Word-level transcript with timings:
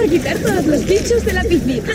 a 0.00 0.08
quitar 0.08 0.38
todos 0.38 0.64
los 0.64 0.84
bichos 0.84 1.24
de 1.24 1.32
la 1.32 1.42
piscina. 1.44 1.92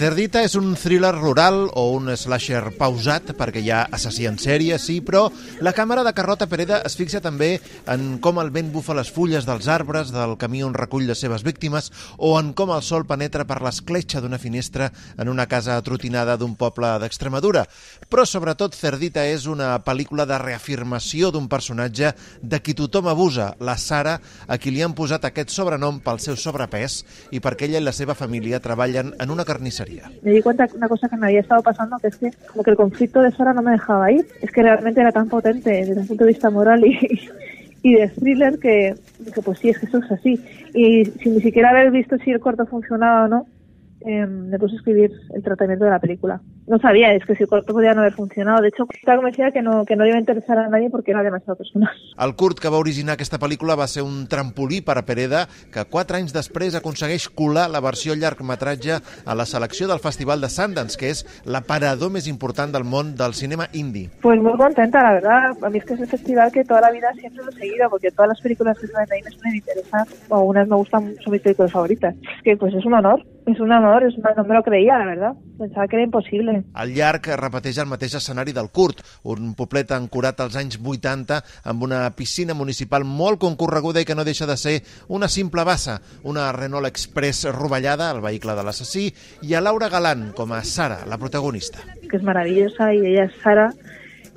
Cerdita 0.00 0.40
és 0.40 0.54
un 0.56 0.70
thriller 0.80 1.10
rural 1.12 1.66
o 1.76 1.82
un 1.92 2.06
slasher 2.16 2.70
pausat 2.78 3.34
perquè 3.36 3.60
hi 3.60 3.66
ha 3.68 3.82
assassí 3.92 4.24
en 4.24 4.38
sèrie, 4.40 4.78
sí, 4.80 4.94
però 5.04 5.26
la 5.60 5.74
càmera 5.76 6.00
de 6.06 6.14
Carlota 6.16 6.46
Pereda 6.48 6.78
es 6.88 6.94
fixa 6.96 7.20
també 7.20 7.50
en 7.84 8.14
com 8.24 8.40
el 8.40 8.48
vent 8.54 8.70
bufa 8.72 8.96
les 8.96 9.10
fulles 9.12 9.44
dels 9.44 9.68
arbres 9.68 10.08
del 10.14 10.38
camí 10.40 10.62
on 10.64 10.72
recull 10.72 11.04
les 11.04 11.20
seves 11.20 11.44
víctimes 11.44 11.90
o 12.16 12.30
en 12.38 12.54
com 12.56 12.72
el 12.72 12.80
sol 12.80 13.04
penetra 13.04 13.44
per 13.44 13.58
l'escletxa 13.60 14.22
d'una 14.24 14.38
finestra 14.40 14.88
en 15.20 15.28
una 15.28 15.44
casa 15.44 15.76
atrotinada 15.76 16.38
d'un 16.40 16.56
poble 16.56 16.94
d'Extremadura. 17.04 17.66
Però 18.08 18.24
sobretot 18.24 18.80
Cerdita 18.80 19.26
és 19.28 19.44
una 19.44 19.74
pel·lícula 19.84 20.24
de 20.24 20.40
reafirmació 20.40 21.28
d'un 21.28 21.50
personatge 21.52 22.14
de 22.40 22.62
qui 22.64 22.72
tothom 22.72 23.12
abusa, 23.12 23.50
la 23.60 23.76
Sara, 23.76 24.16
a 24.48 24.56
qui 24.56 24.72
li 24.72 24.80
han 24.80 24.96
posat 24.96 25.28
aquest 25.28 25.52
sobrenom 25.52 26.00
pel 26.00 26.24
seu 26.24 26.40
sobrepès 26.40 27.02
y 27.30 27.44
porque 27.44 27.68
ella 27.68 27.84
y 27.84 27.84
la 27.84 27.92
seva 27.92 28.14
familia 28.14 28.64
trabajan 28.64 29.12
en 29.20 29.30
una 29.30 29.44
Me 30.22 30.30
di 30.30 30.42
cuenta 30.42 30.66
de 30.66 30.76
una 30.76 30.88
cosa 30.88 31.08
que 31.08 31.16
me 31.16 31.26
había 31.26 31.40
estado 31.40 31.62
pasando, 31.62 31.98
que 31.98 32.08
es 32.08 32.16
que 32.16 32.30
como 32.48 32.62
que 32.62 32.70
el 32.70 32.76
conflicto 32.76 33.20
de 33.20 33.30
Sara 33.32 33.52
no 33.52 33.62
me 33.62 33.72
dejaba 33.72 34.10
ir. 34.12 34.26
Es 34.42 34.50
que 34.50 34.62
realmente 34.62 35.00
era 35.00 35.12
tan 35.12 35.28
potente 35.28 35.70
desde 35.70 36.00
un 36.00 36.06
punto 36.06 36.24
de 36.24 36.30
vista 36.30 36.50
moral 36.50 36.84
y, 36.84 36.98
y 37.82 37.94
de 37.94 38.08
thriller 38.08 38.58
que, 38.58 38.94
que 39.34 39.42
pues 39.42 39.58
sí, 39.58 39.70
es 39.70 39.78
que 39.78 39.86
eso 39.86 39.98
es 39.98 40.10
así. 40.10 40.40
Y 40.74 41.04
sin 41.04 41.34
ni 41.34 41.40
siquiera 41.40 41.70
haber 41.70 41.90
visto 41.90 42.16
si 42.18 42.30
el 42.30 42.40
corto 42.40 42.66
funcionaba 42.66 43.24
o 43.24 43.28
no, 43.28 43.46
eh, 44.02 44.26
me 44.26 44.58
puse 44.58 44.74
a 44.74 44.78
escribir 44.78 45.12
el 45.34 45.42
tratamiento 45.42 45.84
de 45.84 45.90
la 45.90 45.98
película. 45.98 46.40
No 46.70 46.78
sabía, 46.78 47.12
es 47.12 47.24
que 47.26 47.34
si 47.34 47.42
el 47.42 47.48
corto 47.48 47.72
podía 47.72 47.94
no 47.94 48.02
haver 48.02 48.12
funcionado. 48.12 48.62
De 48.62 48.68
hecho, 48.68 48.86
estava 48.92 49.16
convencida 49.16 49.50
que 49.50 49.60
no, 49.60 49.84
que 49.84 49.96
no 49.96 50.06
iba 50.06 50.14
a 50.14 50.20
interessar 50.20 50.56
a 50.56 50.68
nadie 50.68 50.88
porque 50.88 51.10
era 51.10 51.20
demasiado 51.20 51.56
personal. 51.56 51.90
El 52.16 52.36
curt 52.36 52.60
que 52.60 52.70
va 52.70 52.78
originar 52.78 53.16
aquesta 53.16 53.40
pel·lícula 53.42 53.74
va 53.74 53.88
ser 53.90 54.04
un 54.06 54.28
trampolí 54.30 54.78
per 54.78 54.94
a 55.00 55.02
Pereda, 55.02 55.40
que 55.74 55.82
quatre 55.90 56.20
anys 56.20 56.30
després 56.30 56.76
aconsegueix 56.78 57.26
colar 57.34 57.66
la 57.74 57.80
versió 57.82 58.14
llargmetratge 58.14 59.00
a 59.02 59.34
la 59.34 59.48
selecció 59.50 59.88
del 59.90 59.98
Festival 59.98 60.46
de 60.46 60.52
Sundance, 60.54 60.94
que 60.94 61.10
és 61.10 61.24
l'aparador 61.42 62.14
més 62.14 62.30
important 62.30 62.70
del 62.70 62.86
món 62.86 63.16
del 63.18 63.34
cinema 63.34 63.66
indie. 63.72 64.06
Pues 64.22 64.38
muy 64.38 64.54
contenta, 64.54 65.02
la 65.02 65.12
verdad. 65.18 65.64
A 65.66 65.70
mí 65.70 65.78
es 65.78 65.84
que 65.84 65.94
es 65.94 66.06
el 66.06 66.06
festival 66.06 66.52
que 66.52 66.62
toda 66.62 66.82
la 66.82 66.92
vida 66.92 67.10
siempre 67.18 67.42
lo 67.42 67.50
he 67.50 67.58
seguido, 67.58 67.90
porque 67.90 68.12
todas 68.12 68.28
las 68.28 68.40
películas 68.40 68.78
que 68.78 68.86
salen 68.86 69.10
ahí 69.10 69.22
me 69.24 69.32
suelen 69.32 69.56
interesar, 69.56 70.06
o 70.28 70.38
algunas 70.38 70.68
me 70.68 70.76
gustan, 70.76 71.16
son 71.18 71.32
mis 71.32 71.42
películas 71.42 71.72
favoritas. 71.72 72.14
Es 72.14 72.42
que 72.44 72.56
pues 72.56 72.72
es 72.74 72.86
un 72.86 72.94
honor, 72.94 73.26
es 73.46 73.60
un 73.60 73.72
honor, 73.72 74.04
es 74.04 74.16
una, 74.16 74.32
no 74.36 74.44
me 74.44 74.54
lo 74.54 74.62
creía, 74.62 74.98
la 74.98 75.06
verdad. 75.06 75.32
Pensaba 75.58 75.86
que 75.88 75.96
era 75.96 76.04
imposible. 76.04 76.62
El 76.82 76.94
llarg 76.94 77.26
repeteix 77.40 77.78
el 77.78 77.88
mateix 77.90 78.14
escenari 78.18 78.52
del 78.56 78.70
curt, 78.72 79.02
un 79.28 79.54
poblet 79.58 79.92
ancorat 79.96 80.40
als 80.40 80.56
anys 80.60 80.78
80 80.80 81.40
amb 81.70 81.84
una 81.86 82.02
piscina 82.16 82.54
municipal 82.54 83.04
molt 83.04 83.40
concorreguda 83.42 84.00
i 84.00 84.08
que 84.08 84.16
no 84.16 84.24
deixa 84.24 84.48
de 84.48 84.56
ser 84.60 84.76
una 85.08 85.28
simple 85.28 85.64
bassa, 85.64 86.00
una 86.24 86.50
Renault 86.52 86.88
Express 86.88 87.44
rovellada, 87.52 88.10
el 88.14 88.22
vehicle 88.24 88.56
de 88.56 88.64
l'assassí, 88.64 89.10
i 89.42 89.54
a 89.54 89.60
Laura 89.60 89.88
Galán 89.88 90.30
com 90.36 90.52
a 90.52 90.62
Sara, 90.64 91.04
la 91.06 91.18
protagonista. 91.18 91.80
Que 92.08 92.16
es 92.16 92.22
maravillosa 92.22 92.94
y 92.94 93.06
ella 93.06 93.24
es 93.24 93.32
Sara 93.42 93.72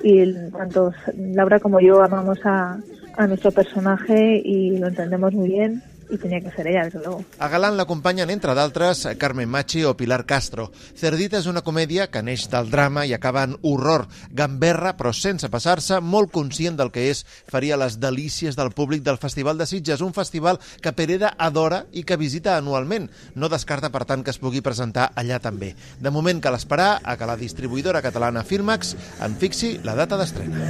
y 0.02 0.32
tanto 0.50 0.92
Laura 1.16 1.60
como 1.60 1.80
yo 1.80 2.02
amamos 2.02 2.38
a, 2.44 2.78
a 3.16 3.26
nuestro 3.26 3.52
personaje 3.52 4.42
y 4.44 4.78
lo 4.78 4.88
entendemos 4.88 5.32
muy 5.32 5.48
bien 5.48 5.82
y 6.10 6.18
tenía 6.18 6.40
que 6.40 6.50
ser 6.50 6.66
ella, 6.66 6.84
desde 6.84 6.98
luego. 6.98 7.24
A 7.38 7.48
Galán 7.48 7.76
l'acompanyen, 7.76 8.30
entre 8.30 8.54
d'altres, 8.54 9.06
Carmen 9.18 9.48
Machi 9.48 9.84
o 9.84 9.96
Pilar 9.96 10.24
Castro. 10.26 10.70
Cerdita 10.96 11.38
és 11.38 11.46
una 11.50 11.62
comèdia 11.64 12.08
que 12.10 12.22
neix 12.22 12.46
del 12.52 12.70
drama 12.70 13.06
i 13.06 13.14
acaba 13.14 13.44
en 13.48 13.56
horror, 13.62 14.06
gamberra, 14.30 14.94
però 14.98 15.12
sense 15.14 15.50
passar-se, 15.50 16.00
molt 16.00 16.32
conscient 16.34 16.78
del 16.78 16.92
que 16.94 17.08
és, 17.10 17.24
faria 17.50 17.78
les 17.80 17.98
delícies 18.00 18.56
del 18.56 18.72
públic 18.76 19.02
del 19.02 19.18
Festival 19.22 19.58
de 19.58 19.66
Sitges, 19.66 20.04
un 20.04 20.14
festival 20.14 20.60
que 20.82 20.92
Pereda 20.92 21.34
adora 21.38 21.84
i 21.92 22.04
que 22.04 22.20
visita 22.20 22.56
anualment. 22.56 23.10
No 23.34 23.48
descarta, 23.48 23.90
per 23.90 24.04
tant, 24.04 24.24
que 24.24 24.32
es 24.34 24.40
pugui 24.42 24.62
presentar 24.64 25.10
allà 25.14 25.40
també. 25.42 25.74
De 26.00 26.10
moment 26.14 26.40
cal 26.40 26.58
esperar 26.58 27.00
a 27.02 27.16
que 27.16 27.28
la 27.28 27.38
distribuïdora 27.40 28.02
catalana 28.04 28.44
Filmax 28.44 28.94
en 29.24 29.36
fixi 29.40 29.78
la 29.84 29.94
data 29.98 30.18
d'estrena. 30.20 30.60